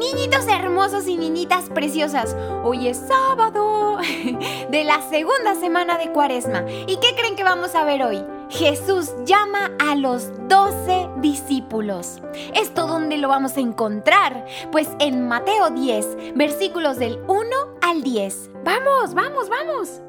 [0.00, 2.34] Niñitos hermosos y niñitas preciosas,
[2.64, 3.98] hoy es sábado
[4.70, 6.64] de la segunda semana de Cuaresma.
[6.86, 8.24] ¿Y qué creen que vamos a ver hoy?
[8.48, 12.22] Jesús llama a los doce discípulos.
[12.54, 14.46] ¿Esto dónde lo vamos a encontrar?
[14.72, 17.44] Pues en Mateo 10, versículos del 1
[17.82, 18.52] al 10.
[18.64, 20.00] Vamos, vamos, vamos.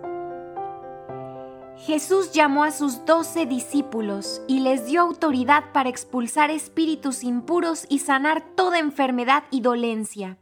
[1.85, 7.99] Jesús llamó a sus doce discípulos y les dio autoridad para expulsar espíritus impuros y
[7.99, 10.37] sanar toda enfermedad y dolencia.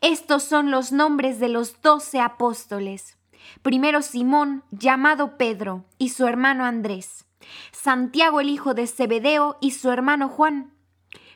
[0.00, 3.16] Estos son los nombres de los doce apóstoles.
[3.62, 7.26] Primero Simón, llamado Pedro, y su hermano Andrés.
[7.70, 10.74] Santiago el hijo de Zebedeo y su hermano Juan.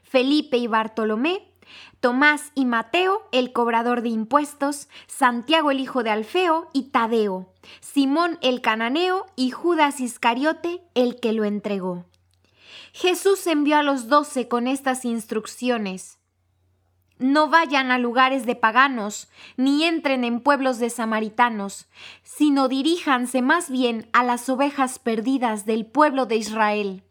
[0.02, 1.52] Felipe y Bartolomé,
[2.00, 8.38] Tomás y Mateo, el cobrador de impuestos, Santiago el hijo de Alfeo y Tadeo, Simón
[8.42, 12.04] el cananeo y Judas Iscariote, el que lo entregó.
[12.92, 16.18] Jesús envió a los doce con estas instrucciones.
[17.18, 21.88] No vayan a lugares de paganos, ni entren en pueblos de samaritanos,
[22.22, 27.05] sino diríjanse más bien a las ovejas perdidas del pueblo de Israel.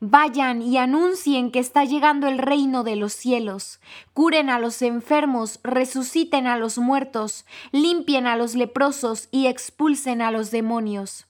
[0.00, 3.80] Vayan y anuncien que está llegando el reino de los cielos.
[4.12, 10.30] Curen a los enfermos, resuciten a los muertos, limpien a los leprosos y expulsen a
[10.30, 11.26] los demonios.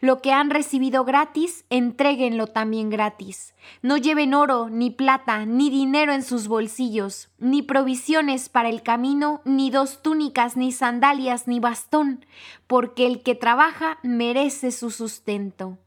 [0.00, 3.54] Lo que han recibido gratis, entréguenlo también gratis.
[3.82, 9.42] No lleven oro, ni plata, ni dinero en sus bolsillos, ni provisiones para el camino,
[9.44, 12.24] ni dos túnicas, ni sandalias, ni bastón,
[12.66, 15.78] porque el que trabaja merece su sustento.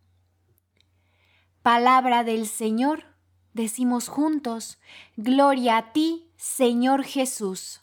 [1.64, 3.06] Palabra del Señor,
[3.54, 4.80] decimos juntos,
[5.16, 7.80] Gloria a ti, Señor Jesús.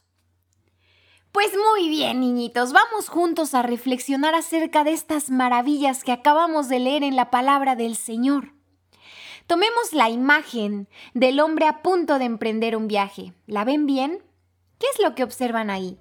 [1.32, 6.78] Pues muy bien, niñitos, vamos juntos a reflexionar acerca de estas maravillas que acabamos de
[6.78, 8.52] leer en la palabra del Señor.
[9.46, 13.32] Tomemos la imagen del hombre a punto de emprender un viaje.
[13.46, 14.22] ¿La ven bien?
[14.78, 15.96] ¿Qué es lo que observan ahí?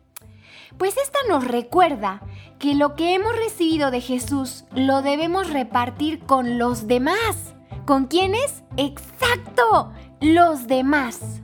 [0.77, 2.23] Pues esta nos recuerda
[2.59, 7.55] que lo que hemos recibido de Jesús lo debemos repartir con los demás.
[7.85, 8.63] ¿Con quiénes?
[8.77, 9.91] Exacto,
[10.21, 11.41] los demás.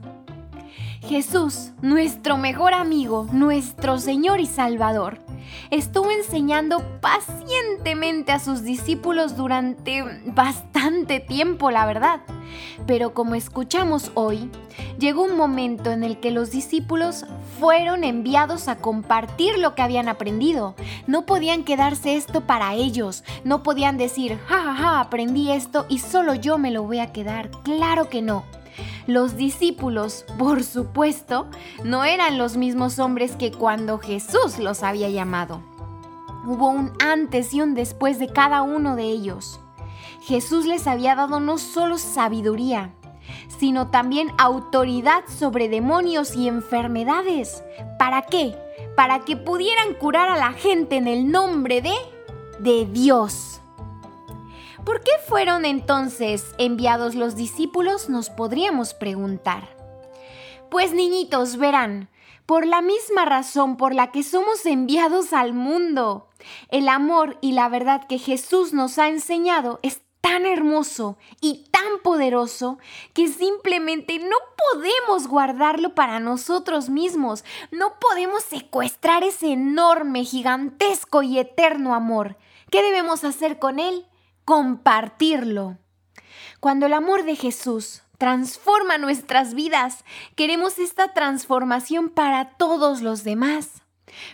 [1.00, 5.18] Jesús, nuestro mejor amigo, nuestro Señor y Salvador,
[5.70, 12.20] estuvo enseñando pacientemente a sus discípulos durante bastante tiempo, la verdad.
[12.86, 14.50] Pero como escuchamos hoy,
[14.98, 17.24] llegó un momento en el que los discípulos
[17.58, 20.74] fueron enviados a compartir lo que habían aprendido.
[21.06, 25.98] No podían quedarse esto para ellos, no podían decir, ja, ja, ja, aprendí esto y
[25.98, 27.50] solo yo me lo voy a quedar.
[27.62, 28.44] Claro que no.
[29.06, 31.46] Los discípulos, por supuesto,
[31.84, 35.62] no eran los mismos hombres que cuando Jesús los había llamado.
[36.46, 39.60] Hubo un antes y un después de cada uno de ellos.
[40.22, 42.94] Jesús les había dado no solo sabiduría,
[43.58, 47.62] sino también autoridad sobre demonios y enfermedades.
[47.98, 48.56] ¿Para qué?
[48.96, 51.94] Para que pudieran curar a la gente en el nombre de
[52.58, 53.60] de Dios.
[54.86, 58.08] ¿Por qué fueron entonces enviados los discípulos?
[58.08, 59.76] Nos podríamos preguntar.
[60.70, 62.08] Pues niñitos, verán,
[62.46, 66.28] por la misma razón por la que somos enviados al mundo.
[66.68, 71.98] El amor y la verdad que Jesús nos ha enseñado es tan hermoso y tan
[72.04, 72.78] poderoso
[73.12, 74.36] que simplemente no
[74.72, 82.36] podemos guardarlo para nosotros mismos, no podemos secuestrar ese enorme, gigantesco y eterno amor.
[82.70, 84.06] ¿Qué debemos hacer con él?
[84.46, 85.76] Compartirlo.
[86.60, 90.04] Cuando el amor de Jesús transforma nuestras vidas,
[90.36, 93.82] queremos esta transformación para todos los demás.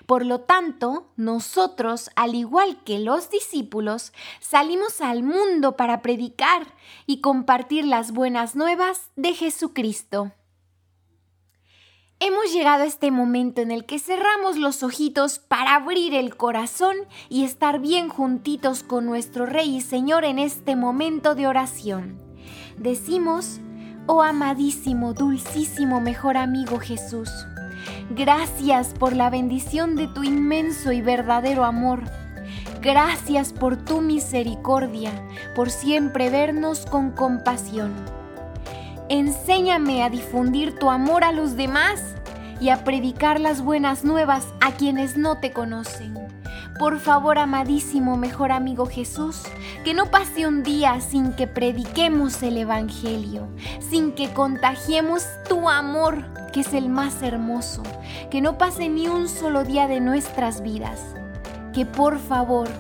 [0.07, 6.75] Por lo tanto, nosotros, al igual que los discípulos, salimos al mundo para predicar
[7.07, 10.33] y compartir las buenas nuevas de Jesucristo.
[12.25, 16.95] Hemos llegado a este momento en el que cerramos los ojitos para abrir el corazón
[17.29, 22.21] y estar bien juntitos con nuestro Rey y Señor en este momento de oración.
[22.79, 23.59] Decimos,
[24.07, 27.29] oh amadísimo, dulcísimo, mejor amigo Jesús,
[28.11, 32.05] gracias por la bendición de tu inmenso y verdadero amor.
[32.81, 35.11] Gracias por tu misericordia,
[35.57, 38.22] por siempre vernos con compasión.
[39.13, 42.01] Enséñame a difundir tu amor a los demás
[42.63, 46.15] y a predicar las buenas nuevas a quienes no te conocen.
[46.79, 49.43] Por favor, amadísimo mejor amigo Jesús,
[49.85, 53.49] que no pase un día sin que prediquemos el Evangelio,
[53.81, 57.83] sin que contagiemos tu amor, que es el más hermoso,
[58.31, 61.01] que no pase ni un solo día de nuestras vidas.
[61.75, 62.71] Que por favor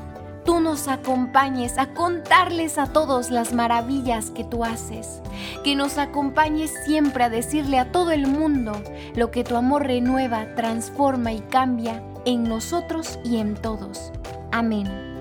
[0.44, 5.22] tú nos acompañes a contarles a todos las maravillas que tú haces,
[5.64, 8.72] que nos acompañes siempre a decirle a todo el mundo
[9.14, 14.12] lo que tu amor renueva, transforma y cambia en nosotros y en todos.
[14.50, 15.11] Amén.